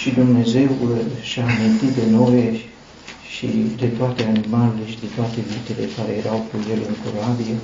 [0.00, 0.68] Și Dumnezeu
[1.22, 2.68] și-a amintit de noi
[3.34, 7.56] și de toate animalele și de toate vitele care erau cu el în corabie.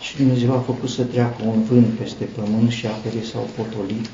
[0.00, 4.06] Și Dumnezeu a făcut să treacă un vânt peste pământ și apele s-au potolit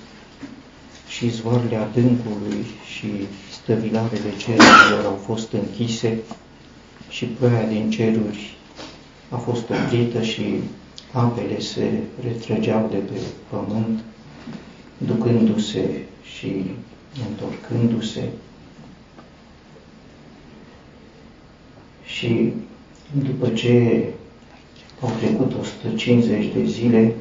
[1.08, 2.64] și izvoarele adâncului
[2.94, 3.10] și
[3.52, 6.18] stăvilarele cerurilor au fost închise
[7.08, 8.56] și ploaia din ceruri
[9.28, 10.44] a fost oprită și
[11.12, 11.86] apele se
[12.22, 13.18] retrăgeau de pe
[13.50, 13.98] pământ,
[14.98, 16.06] ducându-se
[16.38, 16.64] și
[17.28, 18.28] întorcându-se.
[22.04, 22.52] Și
[23.12, 24.04] după ce
[25.00, 27.14] au trecut 150 de zile,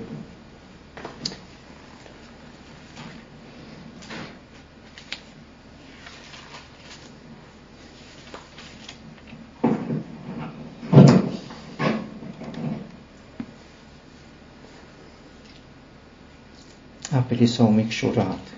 [17.12, 18.57] apele s-au micșorat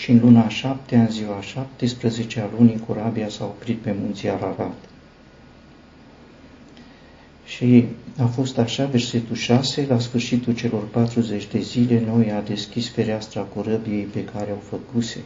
[0.00, 4.74] și în luna șapte, în ziua 17 a lunii, corabia s-a oprit pe munții Ararat.
[7.44, 7.84] Și
[8.18, 13.40] a fost așa, versetul 6, la sfârșitul celor 40 de zile, noi a deschis fereastra
[13.40, 15.20] corăbiei pe care au făcuse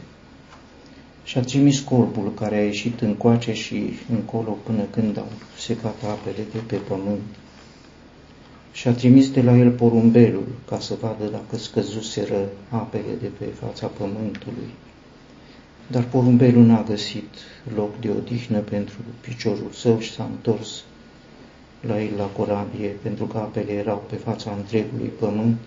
[1.23, 6.45] și a trimis corbul care a ieșit încoace și încolo până când au secat apele
[6.51, 7.21] de pe pământ
[8.75, 13.45] și a trimis de la el porumbelul ca să vadă dacă scăzuseră apele de pe
[13.45, 14.69] fața pământului.
[15.87, 17.29] Dar porumbelul n-a găsit
[17.75, 20.83] loc de odihnă pentru piciorul său și s-a întors
[21.81, 25.57] la el la corabie, pentru că apele erau pe fața întregului pământ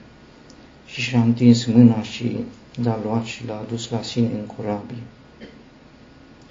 [0.86, 2.36] și și-a întins mâna și
[2.82, 5.02] l-a luat și l-a adus la sine în corabie.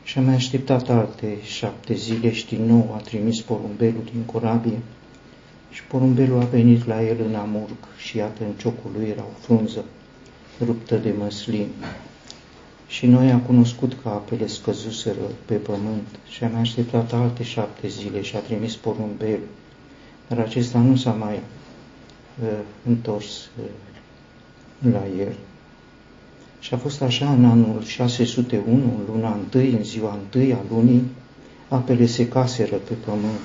[0.03, 4.79] Și a mai așteptat alte șapte zile și din nou a trimis porumbelul din corabie
[5.77, 9.39] și porumbelul a venit la el în amurg și iată în ciocul lui era o
[9.39, 9.83] frunză
[10.65, 11.67] ruptă de măslin.
[12.87, 18.21] Și noi am cunoscut că apele scăzuseră pe pământ și am așteptat alte șapte zile
[18.21, 19.47] și a trimis porumbelul.
[20.27, 21.35] Dar acesta nu s-a mai
[22.43, 22.49] uh,
[22.87, 23.69] întors uh,
[24.91, 25.33] la el.
[26.59, 31.03] Și a fost așa în anul 601, în luna 1, în ziua 1 a lunii,
[31.67, 33.39] apele se caseră pe pământ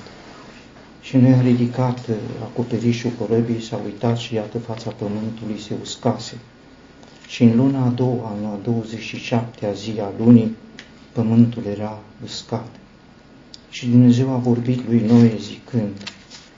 [1.03, 6.37] și noi a ridicat uh, acoperișul corăbii, s-a uitat și iată fața pământului se uscase.
[7.27, 10.55] Și în luna a doua, în a 27-a zi a lunii,
[11.11, 12.67] pământul era uscat.
[13.69, 16.11] Și Dumnezeu a vorbit lui Noe zicând,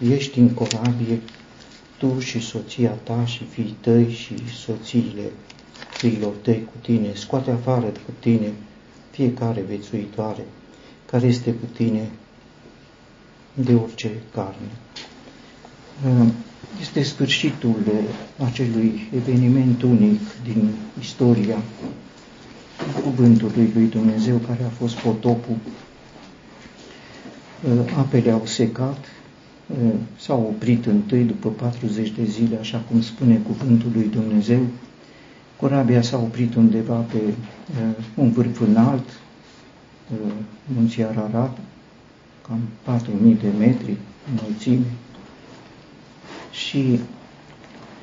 [0.10, 1.20] ești în corabie,
[1.98, 4.34] tu și soția ta și fiii tăi și
[4.66, 5.32] soțiile
[5.92, 8.52] fiilor tăi cu tine, scoate afară cu tine
[9.12, 10.46] fiecare vețuitoare
[11.06, 12.10] care este cu tine
[13.56, 14.72] de orice carne.
[16.06, 16.34] Ehm,
[16.82, 17.76] este sfârșitul
[18.46, 21.58] acelui eveniment unic din istoria
[23.04, 25.56] cuvântului lui Dumnezeu care a fost potopul.
[27.68, 29.06] Ehm, apele au secat,
[29.72, 34.60] ehm, s-au oprit întâi după 40 de zile, așa cum spune cuvântul lui Dumnezeu.
[35.56, 37.18] Corabia s-a oprit undeva pe
[38.16, 39.10] un vârf înalt,
[40.76, 41.58] munții Ararat,
[42.48, 42.60] cam
[43.00, 43.98] 4.000 de metri
[44.34, 44.86] înălțime
[46.52, 47.00] și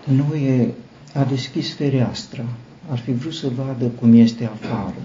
[0.05, 0.75] Noe
[1.15, 2.45] a deschis fereastra,
[2.91, 5.03] ar fi vrut să vadă cum este afară.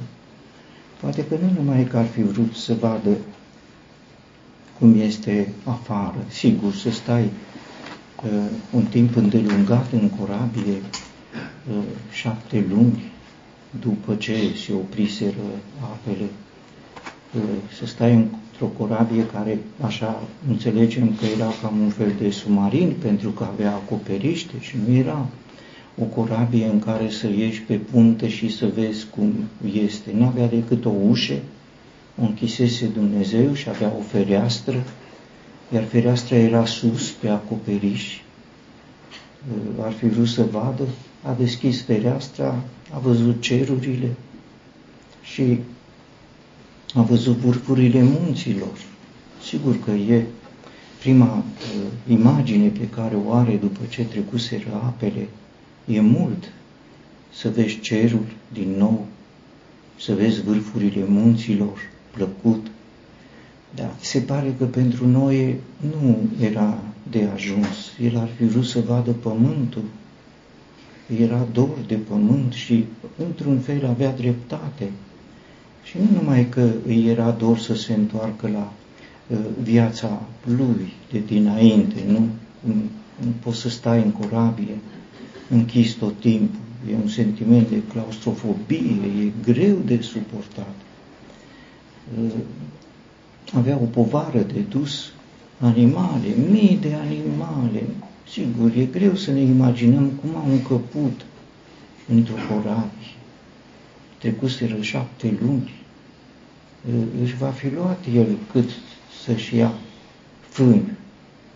[1.02, 3.10] Poate că nu numai că ar fi vrut să vadă
[4.80, 7.24] cum este afară, sigur, să stai
[8.26, 8.32] uh,
[8.72, 10.74] un timp îndelungat în corabie,
[11.72, 13.12] uh, șapte luni,
[13.80, 15.44] după ce se opriseră
[15.82, 16.30] apele,
[17.36, 17.42] uh,
[17.80, 18.28] să stai
[18.60, 23.72] într-o corabie care, așa înțelegem că era cam un fel de submarin, pentru că avea
[23.72, 25.26] acoperiște și nu era
[26.02, 29.34] o corabie în care să ieși pe punte și să vezi cum
[29.74, 30.12] este.
[30.16, 31.40] Nu avea decât o ușă,
[32.22, 34.84] o închisese Dumnezeu și avea o fereastră,
[35.74, 38.20] iar fereastra era sus pe acoperiș.
[39.80, 40.84] Ar fi vrut să vadă,
[41.24, 42.56] a deschis fereastra,
[42.94, 44.10] a văzut cerurile
[45.22, 45.60] și
[46.94, 48.78] a văzut vârfurile munților.
[49.44, 50.26] Sigur că e
[51.00, 55.28] prima uh, imagine pe care o are după ce trecuseră apele.
[55.86, 56.52] E mult
[57.34, 59.06] să vezi cerul din nou,
[60.00, 61.80] să vezi vârfurile munților,
[62.12, 62.68] plăcut.
[63.76, 65.56] Dar se pare că pentru noi
[66.00, 66.80] nu era
[67.12, 67.92] de ajuns.
[68.02, 69.84] El ar fi vrut să vadă pământul.
[71.20, 72.86] Era dor de pământ și,
[73.28, 74.92] într-un fel, avea dreptate
[75.90, 78.74] și nu numai că îi era dor să se întoarcă la
[79.28, 82.28] uh, viața lui de dinainte, nu?
[82.60, 82.74] Nu,
[83.24, 84.78] nu poți să stai în corabie
[85.50, 86.60] închis tot timpul,
[86.92, 90.76] e un sentiment de claustrofobie, e greu de suportat.
[92.24, 92.32] Uh,
[93.54, 95.12] avea o povară de dus
[95.60, 97.84] animale, mii de animale.
[98.30, 101.26] Sigur, e greu să ne imaginăm cum au încăput
[102.08, 103.16] într-o corabie.
[104.18, 105.72] Trecuseră șapte luni.
[107.22, 108.70] Își va fi luat el cât
[109.24, 109.74] să-și ia
[110.50, 110.98] fân,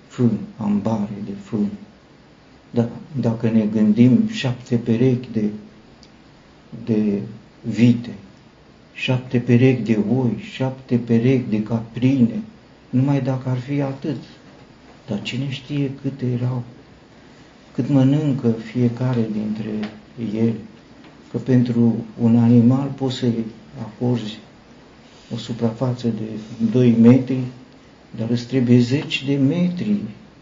[0.07, 1.69] fân, ambare de fân.
[2.71, 5.49] Da, dacă ne gândim șapte perechi de,
[6.85, 7.21] de
[7.61, 8.13] vite,
[8.93, 12.41] șapte perechi de oi, șapte perechi de caprine,
[12.89, 14.21] numai dacă ar fi atât.
[15.07, 16.63] Dar cine știe câte erau,
[17.73, 19.69] cât mănâncă fiecare dintre
[20.33, 20.53] ele,
[21.31, 23.45] că pentru un animal poți să-i
[23.81, 24.39] acorzi
[25.33, 26.29] o suprafață de
[26.71, 27.39] 2 metri,
[28.17, 29.95] dar îți trebuie 10 de metri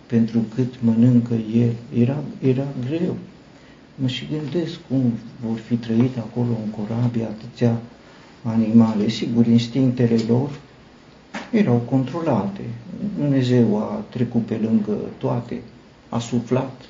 [0.05, 1.73] pentru cât mănâncă el.
[2.01, 3.15] Era, era greu.
[3.95, 5.13] Mă și gândesc cum
[5.45, 7.77] vor fi trăit acolo în corabie atâția
[8.43, 9.09] animale.
[9.09, 10.49] Sigur, instinctele lor
[11.51, 12.61] erau controlate.
[13.17, 15.61] Dumnezeu a trecut pe lângă toate,
[16.09, 16.81] a suflat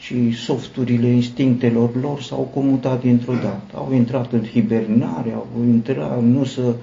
[0.00, 3.74] și softurile instinctelor lor s-au comutat dintr-o dată.
[3.74, 6.74] Au intrat în hibernare, au intrat, nu să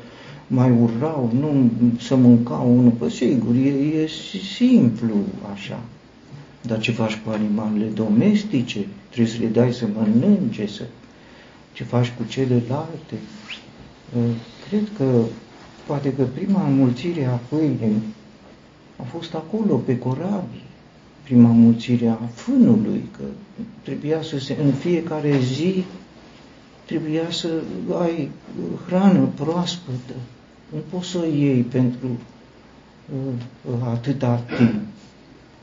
[0.47, 1.69] mai urrau, nu
[1.99, 3.69] să mâncau unul pe sigur, e,
[4.01, 4.07] e
[4.57, 5.15] simplu
[5.53, 5.79] așa.
[6.61, 8.85] Dar ce faci cu animalele domestice?
[9.09, 10.83] Trebuie să le dai să mănânce, să...
[11.73, 13.15] ce faci cu celelalte?
[14.17, 14.21] Ă,
[14.69, 15.21] cred că
[15.85, 18.01] poate că prima înmulțire a pâinii
[18.97, 20.66] a fost acolo, pe corabie,
[21.27, 23.23] prima înmulțire a fânului, că
[23.81, 25.83] trebuia să se, în fiecare zi
[26.85, 27.49] trebuia să
[28.01, 28.29] ai
[28.87, 30.13] hrană proaspătă,
[30.73, 34.73] nu poți să o iei pentru uh, atâta timp.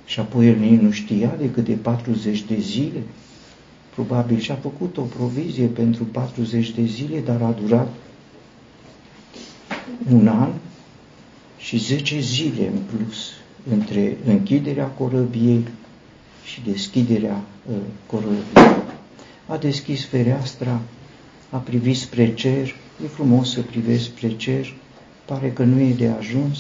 [0.06, 3.02] Și apoi el nici nu știa decât de 40 de zile.
[3.94, 7.88] Probabil și-a făcut o provizie pentru 40 de zile, dar a durat
[10.12, 10.50] un an
[11.58, 13.30] și 10 zile în plus
[13.70, 15.64] între închiderea corăbiei
[16.44, 17.76] și deschiderea uh,
[18.06, 18.82] corăbiei.
[19.46, 20.80] A deschis fereastra,
[21.50, 22.74] a privit spre cer,
[23.04, 24.74] e frumos să privești spre cer,
[25.24, 26.58] pare că nu e de ajuns,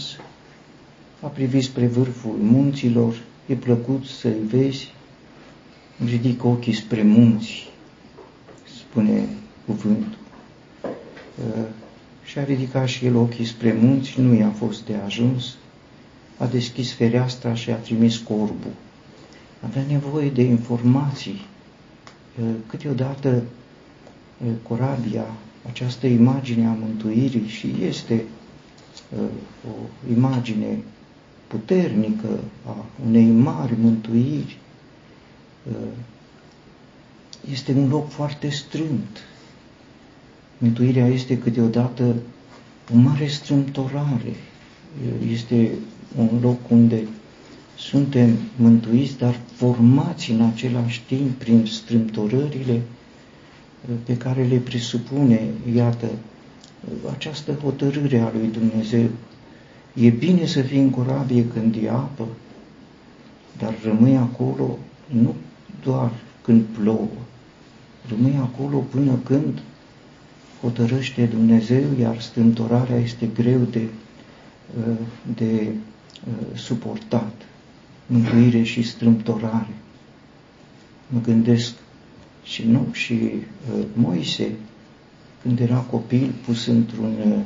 [1.20, 3.14] a privit spre vârful munților,
[3.46, 4.92] e plăcut să-i vezi,
[6.04, 7.68] ridic ochii spre munți,
[8.78, 9.28] spune
[9.66, 10.18] cuvântul.
[10.82, 11.64] Uh,
[12.24, 15.56] și-a ridicat și el ochii spre munți, nu i-a fost de ajuns,
[16.38, 18.72] a deschis fereastra și a trimis corbul.
[19.60, 21.46] Avea nevoie de informații.
[22.40, 23.42] Uh, câteodată
[24.44, 25.24] uh, corabia,
[25.68, 28.24] această imagine a mântuirii și este
[29.68, 29.72] o
[30.16, 30.78] imagine
[31.46, 34.58] puternică a unei mari mântuiri,
[37.50, 39.16] este un loc foarte strâmt.
[40.58, 42.14] Mântuirea este câteodată
[42.94, 44.34] o mare strâmtorare,
[45.30, 45.70] este
[46.18, 47.02] un loc unde
[47.76, 52.80] suntem mântuiți, dar formați în același timp prin strâmtorările
[54.04, 56.06] pe care le presupune, iată,
[57.10, 59.08] această hotărâre a lui Dumnezeu.
[59.94, 62.26] E bine să fii în corabie când e apă,
[63.58, 65.34] dar rămâi acolo nu
[65.82, 66.12] doar
[66.42, 67.08] când plouă,
[68.08, 69.62] rămâi acolo până când
[70.60, 73.82] hotărăște Dumnezeu, iar strâmtorarea este greu de,
[75.34, 75.68] de
[76.54, 77.32] suportat.
[78.06, 79.74] Mântuire și strâmtorare.
[81.08, 81.74] Mă gândesc
[82.42, 83.30] și nu, și
[83.92, 84.52] Moise
[85.42, 87.38] când era copil pus într-un uh,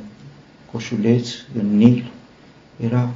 [0.71, 2.11] coșuleț în Nil,
[2.83, 3.11] era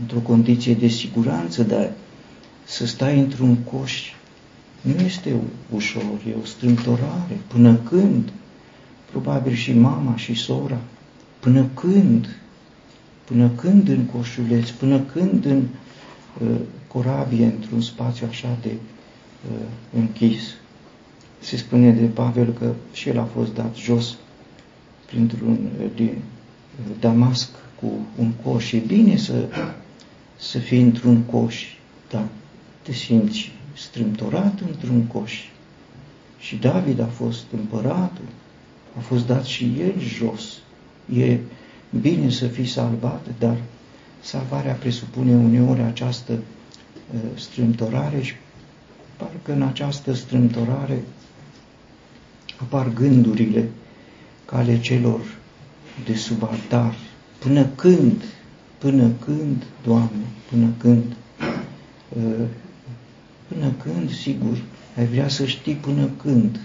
[0.00, 1.92] într-o condiție de siguranță, dar
[2.64, 4.12] să stai într-un coș
[4.80, 5.34] nu este
[5.74, 7.40] ușor, e o strâmtorare.
[7.46, 8.32] Până când?
[9.10, 10.78] Probabil și mama și sora.
[11.40, 12.37] Până când?
[13.28, 14.68] Până când în coșuleț?
[14.70, 15.62] Până când în
[16.42, 16.56] uh,
[16.86, 20.40] corabie, într-un spațiu așa de uh, închis?
[21.40, 24.16] se spune de Pavel că și el a fost dat jos
[25.06, 26.14] printr-un din
[27.00, 28.72] Damasc cu un coș.
[28.72, 29.48] E bine să,
[30.36, 31.64] să fii într-un coș,
[32.10, 32.24] dar
[32.82, 35.34] te simți strâmtorat într-un coș.
[36.38, 38.24] Și David a fost împăratul,
[38.96, 40.58] a fost dat și el jos.
[41.18, 41.38] E
[42.00, 43.56] bine să fii salvat, dar
[44.20, 48.34] salvarea presupune uneori această uh, strâmtorare și
[49.16, 51.02] parcă în această strâmtorare
[52.60, 53.68] apar gândurile
[54.44, 55.20] ca ale celor
[56.04, 56.94] de sub altar.
[57.38, 58.22] Până când,
[58.78, 61.04] până când, Doamne, până când,
[62.08, 62.46] uh,
[63.48, 64.62] până când, sigur,
[64.96, 66.60] ai vrea să știi până când?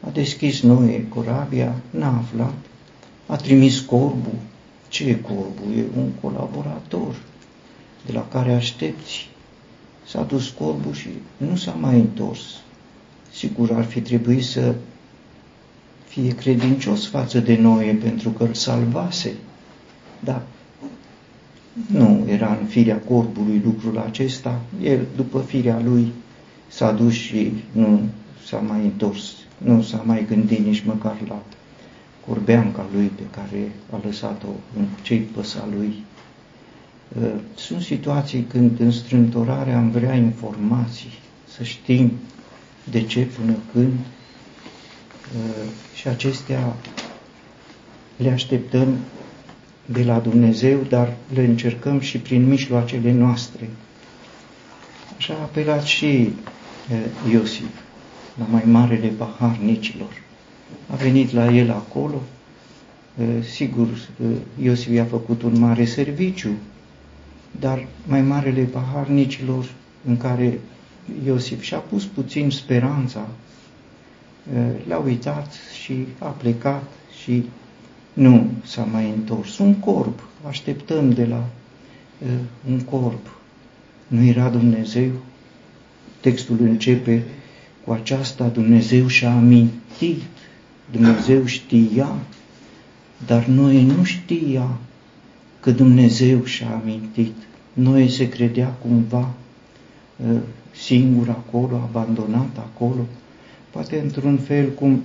[0.00, 2.54] A deschis Noe corabia, n-a aflat,
[3.26, 4.38] a trimis corbul.
[4.88, 5.76] Ce e corbul?
[5.76, 7.14] E un colaborator
[8.06, 9.28] de la care aștepți.
[10.06, 12.40] S-a dus corbul și nu s-a mai întors.
[13.32, 14.74] Sigur, ar fi trebuit să
[16.06, 19.32] fie credincios față de Noe pentru că îl salvase.
[20.20, 20.42] Dar
[21.86, 24.60] nu era în firea corbului lucrul acesta.
[24.82, 26.12] El, după firea lui,
[26.68, 28.00] s-a dus și nu
[28.46, 31.42] s-a mai întors, nu s-a mai gândit nici măcar la
[32.26, 36.04] corbeanca lui pe care a lăsat-o în cei păsa lui.
[37.22, 41.18] Uh, sunt situații când în strântorare am vrea informații,
[41.56, 42.12] să știm
[42.90, 46.76] de ce până când uh, și acestea
[48.16, 48.96] le așteptăm
[49.86, 53.68] de la Dumnezeu, dar le încercăm și prin mijloacele noastre.
[55.16, 56.32] Așa a apelat și
[57.30, 57.82] Iosif
[58.38, 60.23] la mai marele paharnicilor.
[60.90, 62.22] A venit la el acolo,
[63.52, 63.88] sigur,
[64.62, 66.50] Iosif i-a făcut un mare serviciu,
[67.60, 69.70] dar mai marele paharnicilor
[70.06, 70.60] în care
[71.24, 73.28] Iosif și-a pus puțin speranța,
[74.88, 75.52] l-a uitat
[75.82, 76.84] și a plecat
[77.22, 77.44] și
[78.12, 79.58] nu s-a mai întors.
[79.58, 81.44] Un corp, așteptăm de la
[82.22, 82.28] uh,
[82.68, 83.36] un corp.
[84.06, 85.10] Nu era Dumnezeu?
[86.20, 87.22] Textul începe
[87.84, 90.22] cu aceasta, Dumnezeu și-a amintit,
[90.94, 92.16] Dumnezeu știa,
[93.26, 94.78] dar noi nu știa
[95.60, 97.34] că Dumnezeu și-a amintit.
[97.72, 99.30] Noi se credea cumva
[100.16, 100.36] uh,
[100.74, 103.06] singur acolo, abandonat acolo,
[103.70, 105.02] poate într-un fel cum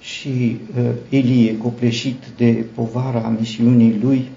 [0.00, 4.28] și uh, Ilie, copleșit de povara misiunii lui,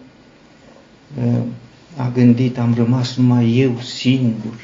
[1.25, 1.39] uh,
[1.95, 4.55] a gândit, am rămas numai eu singur,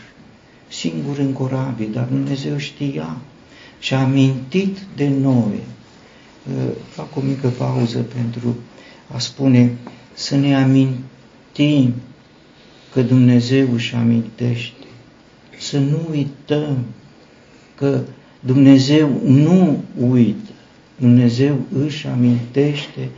[0.67, 3.17] singur în corabie, dar Dumnezeu știa
[3.83, 5.59] și a amintit de noi.
[6.47, 8.55] Uh, fac o mică pauză pentru
[9.13, 9.71] a spune
[10.13, 11.93] să ne amintim
[12.93, 14.85] că Dumnezeu își amintește,
[15.59, 16.77] să nu uităm
[17.75, 18.01] că
[18.39, 20.51] Dumnezeu nu uită.
[20.95, 23.09] Dumnezeu își amintește,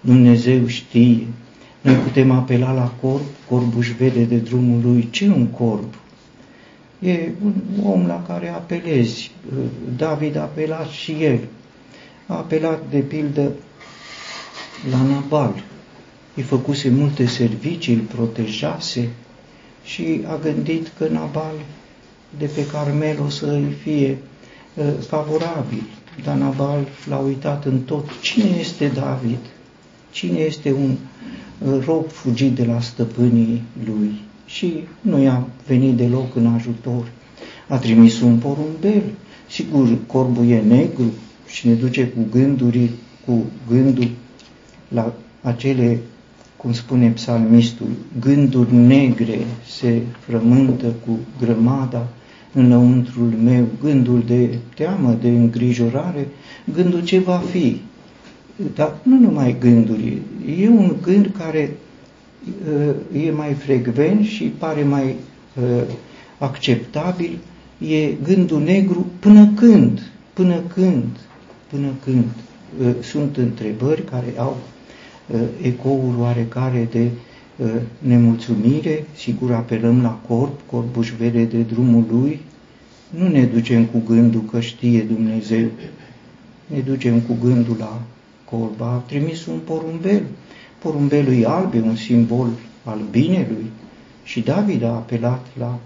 [0.00, 1.26] Dumnezeu știe.
[1.80, 5.08] Noi putem apela la corb, corbul își vede de drumul lui.
[5.10, 5.94] Ce un corb?
[6.98, 9.30] E un om la care apelezi.
[9.96, 11.38] David a apelat și el.
[12.26, 13.52] A apelat, de pildă,
[14.90, 15.64] la Nabal.
[16.34, 19.08] Îi făcuse multe servicii, îl protejase
[19.84, 21.54] și a gândit că Nabal
[22.38, 24.18] de pe Carmel o să îi fie
[24.74, 25.82] uh, favorabil.
[26.24, 28.08] Dar Nabal l-a uitat în tot.
[28.20, 29.38] Cine este David?
[30.10, 30.96] Cine este un
[31.58, 34.25] uh, rob fugit de la stăpânii lui?
[34.46, 37.10] Și nu i-a venit deloc în ajutor.
[37.68, 39.02] A trimis un porumbel.
[39.48, 41.12] Sigur, corbul e negru
[41.46, 42.90] și ne duce cu gânduri,
[43.26, 44.08] cu gândul
[44.88, 45.12] la
[45.42, 46.00] acele,
[46.56, 47.88] cum spune psalmistul,
[48.20, 49.38] gânduri negre
[49.78, 52.08] se frământă cu grămada
[52.52, 56.28] înăuntrul meu, gândul de teamă, de îngrijorare,
[56.74, 57.80] gândul ce va fi.
[58.74, 60.18] Dar nu numai gânduri,
[60.58, 61.85] e un gând care uh,
[63.12, 65.14] e mai frecvent și pare mai
[65.54, 65.82] uh,
[66.38, 67.38] acceptabil,
[67.78, 71.18] e gândul negru până când, până când,
[71.70, 72.24] până când.
[72.80, 74.56] Uh, sunt întrebări care au
[75.62, 77.10] ecouri oarecare de
[77.98, 82.40] nemulțumire, sigur apelăm la corp, corpul își vede de drumul lui,
[83.10, 85.66] nu ne ducem cu gândul că știe Dumnezeu,
[86.66, 88.02] ne ducem cu gândul la
[88.44, 88.86] corba.
[88.86, 90.22] A trimis un porumbel.
[90.86, 92.48] Porumbelul e alb, e un simbol
[92.84, 93.70] al binelui.
[94.24, 95.78] Și David a apelat la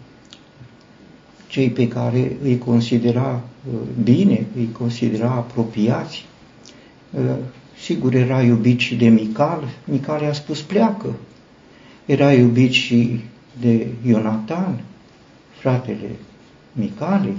[1.46, 3.42] cei pe care îi considera
[3.72, 6.24] uh, bine, îi considera apropiați.
[7.10, 7.20] Uh,
[7.82, 9.68] sigur, era iubit și de Mical.
[9.84, 11.14] Mical i-a spus pleacă.
[12.06, 13.20] Era iubit și
[13.60, 14.80] de Ionatan,
[15.60, 16.10] fratele
[16.72, 17.34] Micale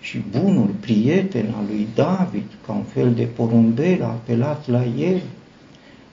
[0.00, 5.20] și bunul prieten al lui David, ca un fel de porumbel, a apelat la el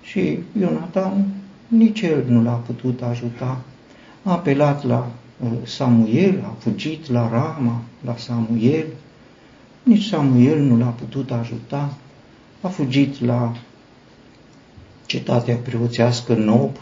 [0.06, 1.26] și Ionatan
[1.68, 3.62] nici el nu l-a putut ajuta.
[4.24, 8.86] A apelat la uh, Samuel, a fugit la Rama, la Samuel,
[9.84, 11.94] nici Samuel nu l-a putut ajuta,
[12.62, 13.56] a fugit la
[15.06, 16.76] cetatea preoțească Nob,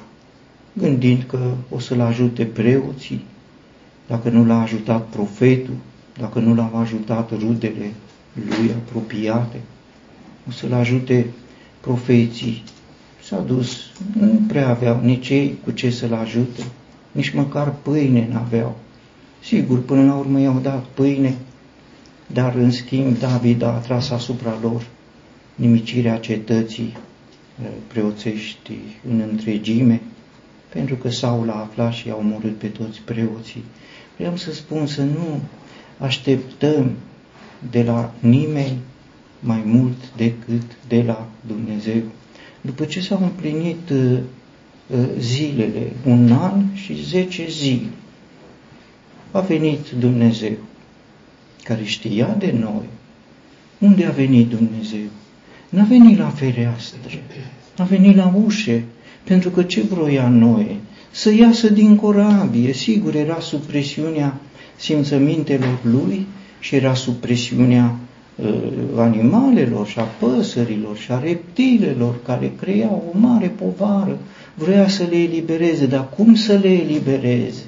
[0.73, 3.25] gândind că o să-l ajute preoții,
[4.07, 5.75] dacă nu l-a ajutat profetul,
[6.17, 7.91] dacă nu l-au ajutat rudele
[8.33, 9.61] lui apropiate,
[10.47, 11.25] o să-l ajute
[11.79, 12.63] profeții.
[13.33, 13.77] S-a dus,
[14.19, 16.63] nu prea aveau nici ei cu ce să-l ajute,
[17.11, 18.77] nici măcar pâine n-aveau.
[19.43, 21.35] Sigur, până la urmă i-au dat pâine,
[22.27, 24.87] dar în schimb David a atras asupra lor
[25.55, 26.93] nimicirea cetății
[27.61, 28.71] uh, preoțești
[29.09, 30.01] în întregime,
[30.69, 33.63] pentru că Saul a aflat și a omorât pe toți preoții.
[34.17, 35.39] Vreau să spun să nu
[35.97, 36.91] așteptăm
[37.71, 38.77] de la nimeni
[39.39, 42.01] mai mult decât de la Dumnezeu.
[42.65, 44.17] După ce s-au împlinit uh,
[44.87, 47.89] uh, zilele, un an și zece zile,
[49.31, 50.57] a venit Dumnezeu,
[51.63, 52.85] care știa de noi.
[53.79, 55.07] Unde a venit Dumnezeu?
[55.69, 56.99] N-a venit la fereastră,
[57.77, 58.83] a venit la ușe,
[59.23, 60.79] pentru că ce vroia noi?
[61.11, 64.39] Să iasă din corabie, sigur, era sub presiunea
[64.75, 66.27] simțămintelor lui
[66.59, 68.02] și era sub presiunea uh,
[68.95, 74.17] animalelor și a păsărilor și a reptilelor care creau o mare povară.
[74.55, 77.65] Vrea să le elibereze, dar cum să le elibereze?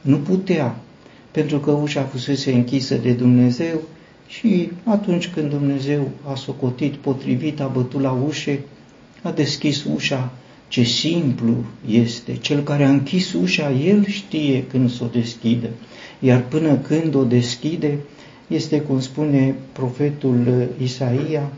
[0.00, 0.76] Nu putea,
[1.30, 3.80] pentru că ușa fusese închisă de Dumnezeu
[4.26, 8.60] și atunci când Dumnezeu a socotit potrivit, a bătut la ușe,
[9.22, 10.32] a deschis ușa,
[10.68, 12.36] ce simplu este.
[12.36, 15.68] Cel care a închis ușa, el știe când să o deschidă.
[16.18, 17.98] Iar până când o deschide,
[18.46, 21.52] este cum spune profetul Isaia,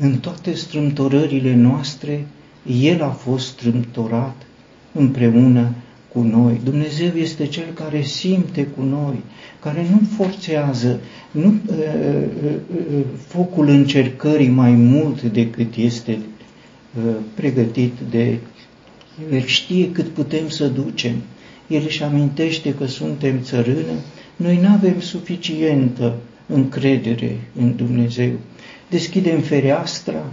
[0.00, 2.26] în toate strâmtorările noastre,
[2.80, 4.46] El a fost strâmtorat
[4.92, 5.74] împreună
[6.12, 6.60] cu noi.
[6.64, 9.22] Dumnezeu este Cel care simte cu noi,
[9.60, 11.76] care nu forțează nu, uh,
[12.44, 12.52] uh,
[12.94, 16.18] uh, focul încercării mai mult decât este
[16.98, 18.38] uh, pregătit de
[19.32, 21.14] El știe cât putem să ducem.
[21.66, 23.94] El își amintește că suntem țărână,
[24.36, 26.14] noi nu avem suficientă
[26.46, 28.32] încredere în Dumnezeu.
[28.90, 30.32] Deschidem fereastra,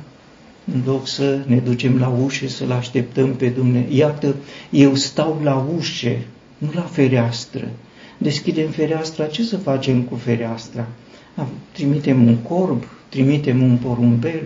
[0.74, 3.95] în loc să ne ducem la ușă să-L așteptăm pe Dumnezeu.
[3.98, 4.36] Iată,
[4.69, 6.17] eu stau la ușă,
[6.57, 7.69] nu la fereastră.
[8.17, 10.88] Deschidem fereastra, ce să facem cu fereastra?
[11.72, 14.41] Trimitem un corb, trimitem un porumbel.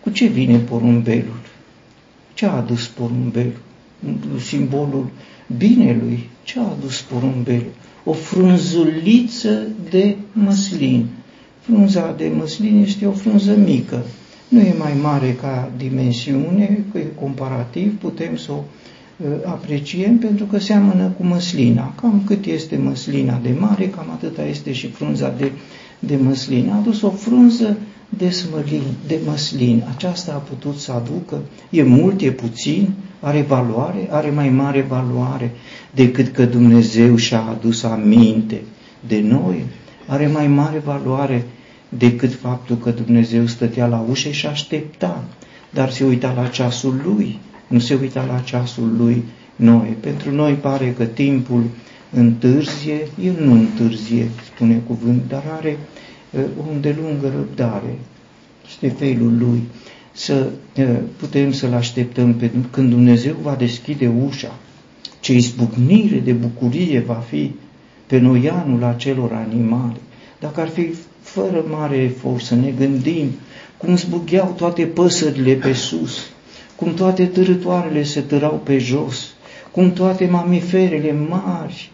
[0.00, 1.40] Cu ce vine porumbelul?
[2.34, 3.60] Ce a adus porumbelul?
[4.40, 5.06] Simbolul
[5.56, 6.28] binelui.
[6.42, 7.72] Ce a adus porumbelul?
[8.08, 11.06] O frunzuliță de măslin.
[11.60, 14.04] Frunza de măslin este o frunză mică,
[14.48, 18.54] nu e mai mare ca dimensiune, că comparativ putem să o
[19.16, 21.94] uh, apreciem pentru că seamănă cu măslina.
[22.00, 25.52] Cam cât este măslina de mare, cam atâta este și frunza de,
[25.98, 26.68] de măslin.
[26.68, 27.76] A adus o frunză
[28.08, 29.84] de smălin, de măslin.
[29.94, 31.40] Aceasta a putut să aducă,
[31.70, 32.88] e mult, e puțin,
[33.20, 35.50] are valoare, are mai mare valoare
[35.90, 38.60] decât că Dumnezeu și-a adus aminte
[39.06, 39.64] de noi,
[40.06, 41.46] are mai mare valoare
[41.88, 45.24] decât faptul că Dumnezeu stătea la ușă și aștepta,
[45.70, 49.24] dar se uita la ceasul lui, nu se uita la ceasul lui
[49.56, 49.96] noi.
[50.00, 51.62] Pentru noi pare că timpul
[52.10, 55.78] întârzie, el nu întârzie, spune cuvânt, dar are
[56.30, 57.98] uh, o îndelungă răbdare.
[58.68, 59.62] Este felul lui.
[60.18, 64.58] Să uh, putem să-l așteptăm pe, când Dumnezeu va deschide ușa.
[65.20, 67.54] Ce izbucnire de bucurie va fi
[68.06, 69.96] pe noianul acelor animale.
[70.40, 73.30] Dacă ar fi fără mare efort, să ne gândim
[73.76, 76.30] cum zbugheau toate păsările pe sus,
[76.76, 79.34] cum toate târătoarele se târau pe jos,
[79.70, 81.90] cum toate mamiferele mari,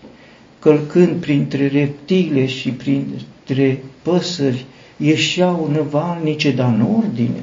[0.59, 4.65] călcând printre reptile și printre păsări,
[4.97, 7.43] ieșeau năvalnice, dar în ordine,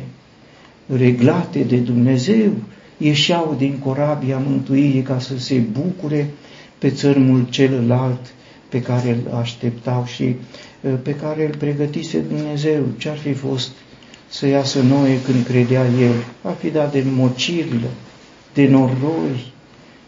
[0.97, 2.51] reglate de Dumnezeu,
[2.97, 6.30] ieșeau din corabia mântuirii ca să se bucure
[6.77, 8.34] pe țărmul celălalt
[8.69, 10.36] pe care îl așteptau și
[10.82, 12.84] Uh, pe care îl pregătise Dumnezeu.
[12.97, 13.71] Ce-ar fi fost
[14.27, 16.13] să iasă noi când credea El?
[16.41, 17.89] Ar fi dat de mocirile,
[18.54, 19.54] de noroi.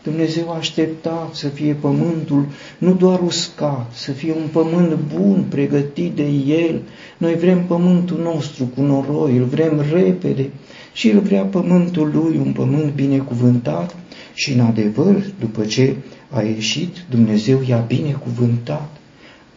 [0.03, 2.45] Dumnezeu aștepta să fie pământul
[2.77, 6.81] nu doar uscat, să fie un pământ bun, pregătit de El.
[7.17, 10.49] Noi vrem pământul nostru cu noroi, îl vrem repede
[10.93, 13.95] și El vrea pământul Lui, un pământ binecuvântat
[14.33, 15.95] și în adevăr, după ce
[16.29, 18.97] a ieșit, Dumnezeu i-a binecuvântat.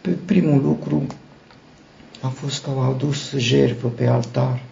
[0.01, 1.05] Pe primul lucru
[2.21, 4.63] a fost că au adus jertfă pe altar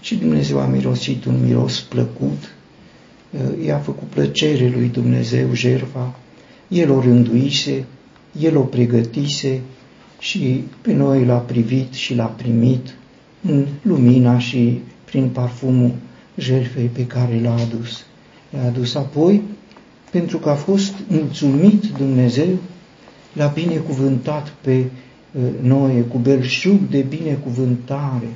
[0.00, 2.54] și Dumnezeu a mirosit un miros plăcut,
[3.66, 6.18] i-a făcut plăcere lui Dumnezeu jertfa,
[6.68, 7.84] El o rânduise,
[8.40, 9.60] El o pregătise
[10.18, 12.94] și pe noi l-a privit și l-a primit
[13.42, 15.92] în lumina și prin parfumul
[16.36, 18.04] jertfei pe care l-a adus.
[18.50, 19.42] L-a adus apoi
[20.10, 22.58] pentru că a fost mulțumit Dumnezeu
[23.32, 24.84] l-a binecuvântat pe
[25.32, 28.28] uh, Noe cu belșug de binecuvântare.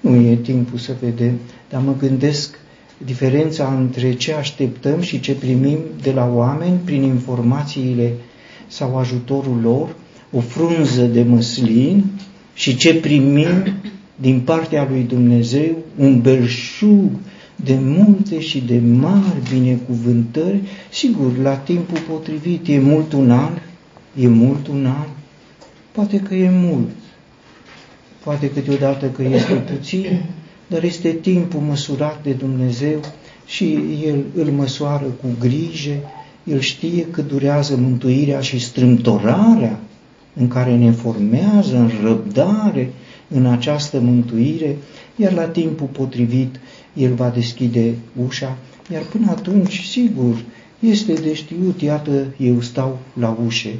[0.00, 1.38] Nu e timpul să vedem,
[1.68, 2.58] dar mă gândesc
[3.04, 8.12] diferența între ce așteptăm și ce primim de la oameni prin informațiile
[8.66, 9.94] sau ajutorul lor,
[10.32, 12.04] o frunză de măslin
[12.54, 13.74] Și ce primim
[14.16, 17.10] din partea lui Dumnezeu, un belșug
[17.56, 23.52] de multe și de mari binecuvântări, sigur, la timpul potrivit, e mult un an,
[24.20, 25.06] e mult un an,
[25.92, 26.88] poate că e mult,
[28.24, 30.22] poate câteodată că este puțin,
[30.72, 33.00] dar este timpul măsurat de Dumnezeu
[33.46, 35.94] și El îl măsoară cu grijă,
[36.44, 39.80] El știe că durează mântuirea și strâmtorarea
[40.34, 42.92] în care ne formează în răbdare
[43.28, 44.76] în această mântuire,
[45.16, 46.60] iar la timpul potrivit
[46.94, 47.94] El va deschide
[48.26, 48.58] ușa,
[48.92, 50.42] iar până atunci, sigur,
[50.78, 53.74] este de știut, iată, eu stau la ușe